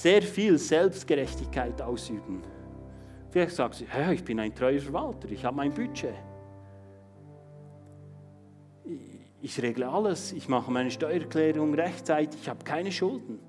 [0.00, 2.42] sehr viel Selbstgerechtigkeit ausüben.
[3.30, 6.14] Vielleicht sagst du, hey, ich bin ein treuer Verwalter, ich habe mein Budget.
[9.42, 13.40] Ich regle alles, ich mache meine Steuererklärung rechtzeitig, ich habe keine Schulden.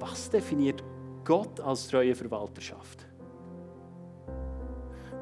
[0.00, 0.84] Was definiert
[1.24, 3.06] Gott als treue Verwalterschaft?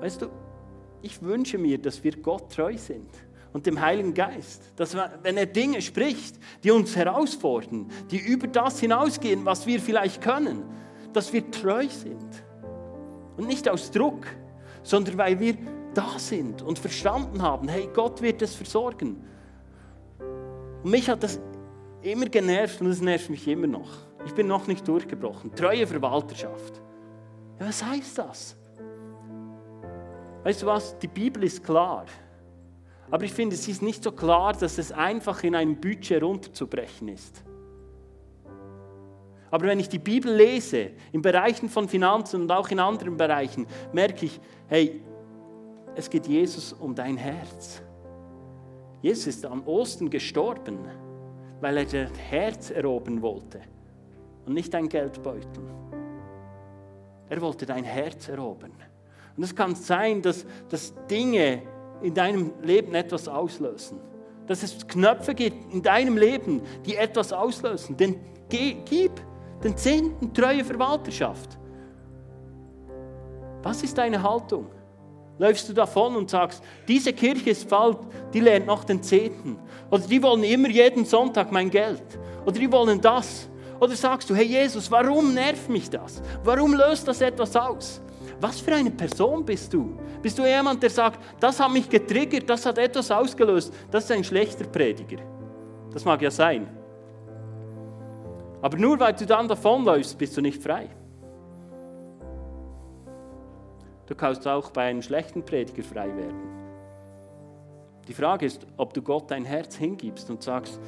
[0.01, 0.27] Weißt du,
[1.03, 3.11] ich wünsche mir, dass wir Gott treu sind
[3.55, 8.81] und dem Heiligen Geist, dass wenn er Dinge spricht, die uns herausfordern, die über das
[8.81, 10.65] hinausgehen, was wir vielleicht können,
[11.13, 12.45] dass wir treu sind.
[13.37, 14.27] Und nicht aus Druck,
[14.83, 15.57] sondern weil wir
[15.95, 19.25] da sind und verstanden haben, hey, Gott wird es versorgen.
[20.83, 21.41] Und mich hat das
[22.03, 23.91] immer genervt und es nervt mich immer noch.
[24.27, 25.55] Ich bin noch nicht durchgebrochen.
[25.55, 26.83] Treue Verwalterschaft.
[27.61, 28.57] Ja, was heißt das?
[30.43, 30.99] Weißt du was?
[30.99, 32.07] Die Bibel ist klar.
[33.15, 37.07] Aber ich finde, sie ist nicht so klar, dass es einfach in einem Budget runterzubrechen
[37.07, 37.45] ist.
[39.53, 43.69] Aber wenn ich die Bibel lese, in Bereichen von Finanzen und auch in anderen Bereichen,
[43.93, 45.01] merke ich, hey,
[45.95, 47.83] es geht Jesus um dein Herz.
[49.01, 50.81] Jesus ist am Osten gestorben,
[51.61, 53.61] weil er dein Herz erobern wollte
[54.45, 55.63] und nicht dein Geldbeutel.
[57.29, 58.73] Er wollte dein Herz erobern.
[59.37, 61.63] Und es kann sein, dass, dass Dinge
[62.05, 63.99] in deinem Leben etwas auslösen.
[64.47, 67.97] Dass es Knöpfe gibt in deinem Leben, die etwas auslösen.
[67.97, 69.21] Denn gib
[69.63, 71.59] den zehnten treue Verwalterschaft.
[73.63, 74.67] Was ist deine Haltung?
[75.39, 77.97] Läufst du davon und sagst, diese Kirche ist falsch,
[78.33, 79.59] die lernt noch den Zehnten.
[79.91, 82.05] Oder die wollen immer jeden Sonntag mein Geld.
[82.45, 83.49] Oder die wollen das.
[83.81, 86.23] Oder sagst du, hey Jesus, warum nervt mich das?
[86.45, 88.01] Warum löst das etwas aus?
[88.45, 89.99] Was für eine Person bist du?
[90.21, 93.73] Bist du jemand, der sagt, das hat mich getriggert, das hat etwas ausgelöst?
[93.91, 95.17] Das ist ein schlechter Prediger.
[95.91, 96.69] Das mag ja sein.
[98.61, 100.91] Aber nur weil du dann davonläufst, bist du nicht frei.
[104.05, 106.43] Du kannst auch bei einem schlechten Prediger frei werden.
[108.07, 110.79] Die Frage ist, ob du Gott dein Herz hingibst und sagst,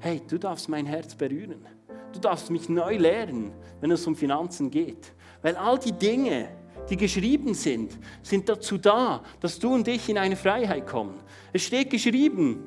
[0.00, 1.66] hey, du darfst mein Herz berühren.
[2.12, 5.14] Du darfst mich neu lehren, wenn es um Finanzen geht.
[5.40, 10.18] Weil all die Dinge, die geschrieben sind, sind dazu da, dass du und ich in
[10.18, 11.20] eine Freiheit kommen.
[11.52, 12.64] Es steht geschrieben,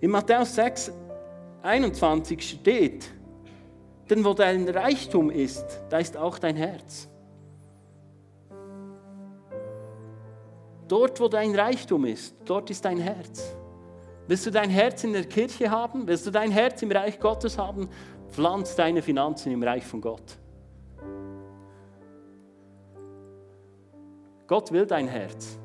[0.00, 0.92] In Matthäus 6,
[1.62, 3.10] 21 steht,
[4.08, 7.06] denn wo dein Reichtum ist, da ist auch dein Herz.
[10.88, 13.54] Dort, wo dein Reichtum ist, dort ist dein Herz.
[14.30, 16.06] Willst du dein Herz in der Kirche haben?
[16.06, 17.88] Willst du dein Herz im Reich Gottes haben?
[18.30, 20.38] Pflanz deine Finanzen im Reich von Gott.
[24.46, 25.58] Gott will dein Herz.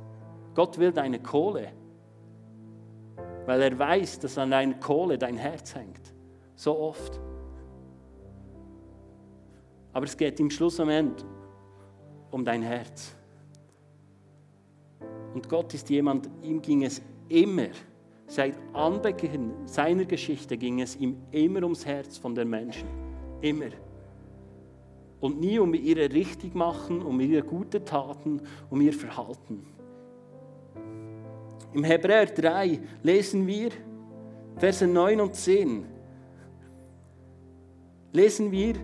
[0.56, 1.72] Gott will deine Kohle
[3.46, 6.14] weil er weiß, dass an deiner Kohle dein Herz hängt.
[6.56, 7.20] So oft.
[9.94, 11.26] Aber es geht im Schlussmoment
[12.32, 13.16] um dein Herz.
[15.34, 17.68] Und Gott ist jemand, ihm ging es immer,
[18.28, 22.88] seit Anbeginn seiner Geschichte ging es ihm immer ums Herz von den Menschen.
[23.42, 23.70] Immer.
[25.20, 29.66] Und nie um ihre richtig machen, um ihre gute Taten, um ihr Verhalten.
[31.74, 33.70] Im Hebräer 3 lesen wir,
[34.58, 35.86] Verse 9 und 10,
[38.14, 38.76] lesen wir,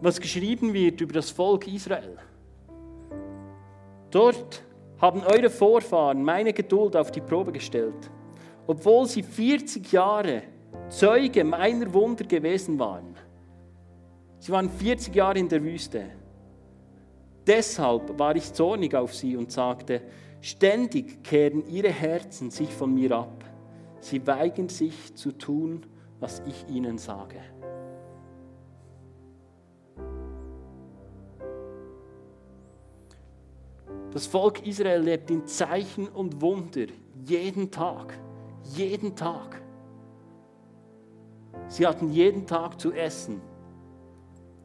[0.00, 2.18] was geschrieben wird über das Volk Israel.
[4.10, 4.62] Dort
[4.98, 8.10] haben eure Vorfahren meine Geduld auf die Probe gestellt,
[8.66, 10.42] obwohl sie 40 Jahre
[10.88, 13.14] Zeuge meiner Wunder gewesen waren.
[14.38, 16.04] Sie waren 40 Jahre in der Wüste.
[17.46, 20.02] Deshalb war ich zornig auf sie und sagte,
[20.40, 23.44] ständig kehren ihre Herzen sich von mir ab.
[24.00, 25.86] Sie weigern sich zu tun,
[26.20, 27.40] was ich ihnen sage.
[34.12, 36.86] Das Volk Israel lebt in Zeichen und Wunder
[37.24, 38.18] jeden Tag.
[38.74, 39.60] Jeden Tag.
[41.68, 43.40] Sie hatten jeden Tag zu essen.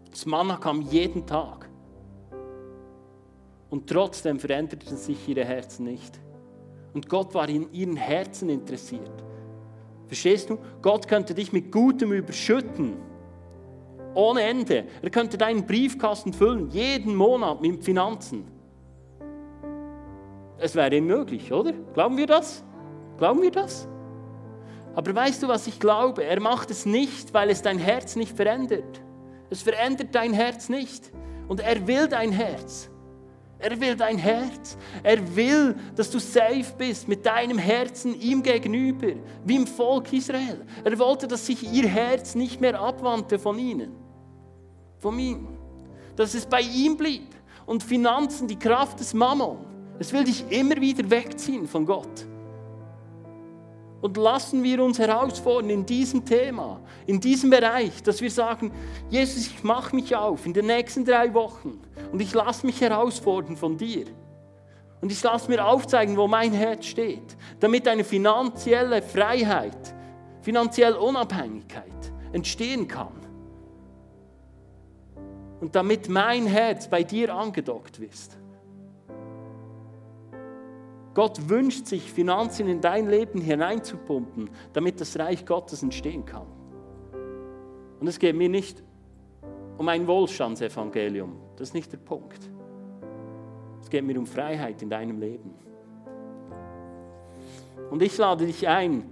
[0.09, 1.69] Das Manna kam jeden Tag.
[3.69, 6.19] Und trotzdem veränderten sich ihre Herzen nicht.
[6.93, 9.23] Und Gott war in ihren Herzen interessiert.
[10.07, 10.57] Verstehst du?
[10.81, 12.97] Gott könnte dich mit Gutem überschütten.
[14.13, 14.85] Ohne Ende.
[15.01, 18.45] Er könnte deinen Briefkasten füllen, jeden Monat mit Finanzen.
[20.57, 21.71] Es wäre ihm möglich, oder?
[21.93, 22.63] Glauben wir das?
[23.21, 23.87] Glauben wir das?
[24.95, 26.23] Aber weißt du, was ich glaube?
[26.23, 28.99] Er macht es nicht, weil es dein Herz nicht verändert.
[29.51, 31.11] Es verändert dein Herz nicht.
[31.47, 32.89] Und er will dein Herz.
[33.59, 34.75] Er will dein Herz.
[35.03, 39.13] Er will, dass du safe bist mit deinem Herzen ihm gegenüber,
[39.45, 40.65] wie im Volk Israel.
[40.83, 43.91] Er wollte, dass sich ihr Herz nicht mehr abwandte von ihnen,
[44.97, 45.47] von ihm.
[46.15, 47.27] Dass es bei ihm blieb.
[47.67, 49.59] Und Finanzen, die Kraft des Mammon.
[49.99, 52.30] Es will dich immer wieder wegziehen von Gott.
[54.01, 58.71] Und lassen wir uns herausfordern in diesem Thema, in diesem Bereich, dass wir sagen,
[59.09, 61.79] Jesus, ich mache mich auf in den nächsten drei Wochen
[62.11, 64.05] und ich lasse mich herausfordern von dir.
[65.01, 69.95] Und ich lasse mir aufzeigen, wo mein Herz steht, damit eine finanzielle Freiheit,
[70.41, 71.85] finanzielle Unabhängigkeit
[72.33, 73.13] entstehen kann.
[75.59, 78.40] Und damit mein Herz bei dir angedockt ist.
[81.13, 86.47] Gott wünscht sich, Finanzen in dein Leben hineinzupumpen, damit das Reich Gottes entstehen kann.
[87.99, 88.81] Und es geht mir nicht
[89.77, 92.39] um ein Wohlstandsevangelium, das ist nicht der Punkt.
[93.81, 95.53] Es geht mir um Freiheit in deinem Leben.
[97.89, 99.03] Und ich lade dich ein,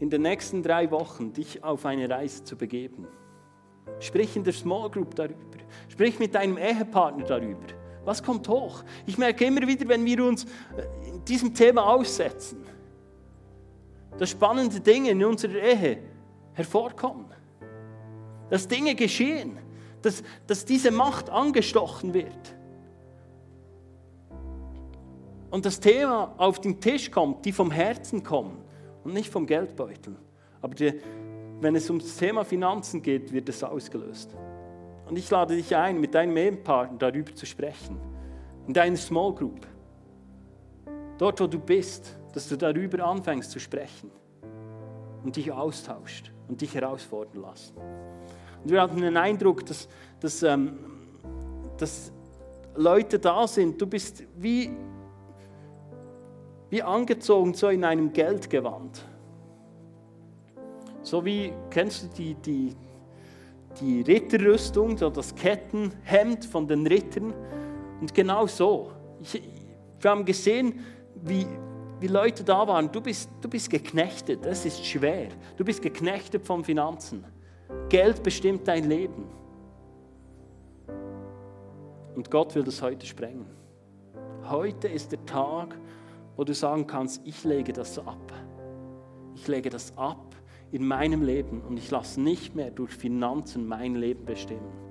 [0.00, 3.06] in den nächsten drei Wochen dich auf eine Reise zu begeben.
[3.98, 5.36] Sprich in der Small Group darüber.
[5.88, 7.66] Sprich mit deinem Ehepartner darüber.
[8.04, 8.82] Was kommt hoch?
[9.06, 10.48] Ich merke immer wieder, wenn wir uns äh,
[11.26, 12.64] diesem Thema aussetzen,
[14.18, 15.98] dass spannende Dinge in unserer Ehe
[16.52, 17.26] hervorkommen.
[18.48, 19.58] Dass Dinge geschehen.
[20.02, 22.54] Dass, dass diese Macht angestochen wird.
[25.50, 28.62] Und das Thema auf den Tisch kommt, die vom Herzen kommen
[29.04, 30.16] und nicht vom Geldbeutel.
[30.62, 31.00] Aber die,
[31.60, 34.34] wenn es um das Thema Finanzen geht, wird es ausgelöst.
[35.08, 37.98] Und ich lade dich ein, mit deinem Ehepartner darüber zu sprechen.
[38.66, 39.66] In deiner Small Group.
[41.18, 44.10] Dort, wo du bist, dass du darüber anfängst zu sprechen
[45.24, 47.74] und dich austauscht und dich herausfordern lässt.
[47.76, 49.88] Und wir hatten den Eindruck, dass,
[50.20, 50.78] dass, ähm,
[51.76, 52.12] dass
[52.76, 54.70] Leute da sind, du bist wie,
[56.70, 59.04] wie angezogen so in einem Geldgewand.
[61.10, 62.76] So wie, kennst du die, die,
[63.80, 67.34] die Ritterrüstung, so das Kettenhemd von den Rittern?
[68.00, 68.92] Und genau so.
[69.20, 69.42] Ich,
[69.98, 70.78] wir haben gesehen,
[71.16, 71.48] wie,
[71.98, 72.92] wie Leute da waren.
[72.92, 75.30] Du bist, du bist geknechtet, das ist schwer.
[75.56, 77.24] Du bist geknechtet von Finanzen.
[77.88, 79.24] Geld bestimmt dein Leben.
[82.14, 83.46] Und Gott will das heute sprengen.
[84.48, 85.74] Heute ist der Tag,
[86.36, 88.32] wo du sagen kannst, ich lege das ab.
[89.34, 90.36] Ich lege das ab
[90.72, 94.90] in meinem Leben und ich lasse nicht mehr durch Finanzen mein Leben bestimmen.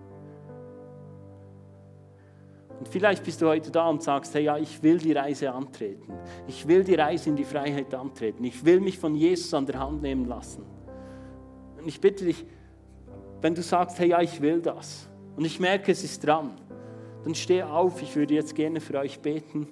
[2.80, 6.14] Und vielleicht bist du heute da und sagst, hey, ja, ich will die Reise antreten.
[6.48, 8.44] Ich will die Reise in die Freiheit antreten.
[8.46, 10.64] Ich will mich von Jesus an der Hand nehmen lassen.
[11.78, 12.46] Und ich bitte dich,
[13.42, 16.52] wenn du sagst, hey, ja, ich will das und ich merke, es ist dran,
[17.24, 18.02] dann steh auf.
[18.02, 19.68] Ich würde jetzt gerne für euch beten.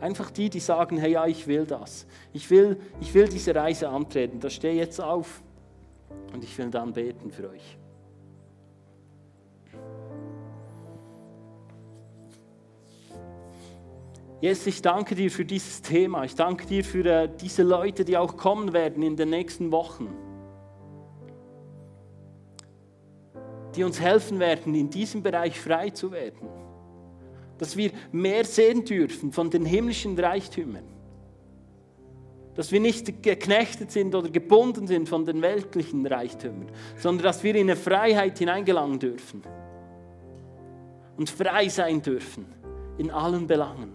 [0.00, 2.06] Einfach die, die sagen, hey, ja, ich will das.
[2.32, 4.40] Ich will, ich will diese Reise antreten.
[4.40, 5.42] Da steh jetzt auf
[6.32, 7.78] und ich will dann beten für euch.
[14.40, 16.24] Jesus, ich danke dir für dieses Thema.
[16.24, 20.08] Ich danke dir für äh, diese Leute, die auch kommen werden in den nächsten Wochen.
[23.76, 26.48] Die uns helfen werden, in diesem Bereich frei zu werden.
[27.60, 30.84] Dass wir mehr sehen dürfen von den himmlischen Reichtümern.
[32.54, 37.54] Dass wir nicht geknechtet sind oder gebunden sind von den weltlichen Reichtümern, sondern dass wir
[37.54, 39.42] in eine Freiheit hineingelangen dürfen.
[41.18, 42.46] Und frei sein dürfen
[42.96, 43.92] in allen Belangen.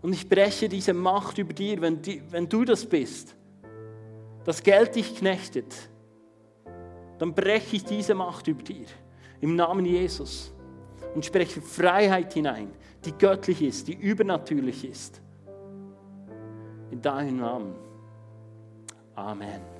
[0.00, 3.36] Und ich breche diese Macht über dir, wenn, die, wenn du das bist,
[4.44, 5.74] das Geld dich knechtet,
[7.18, 8.86] dann breche ich diese Macht über dir
[9.42, 10.50] im Namen Jesus
[11.14, 12.70] und spreche Freiheit hinein,
[13.04, 15.20] die göttlich ist, die übernatürlich ist.
[16.90, 17.74] In deinem Namen.
[19.14, 19.71] Amen.